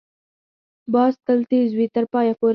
[0.93, 2.49] باز تل تېز وي، تر پایه پورې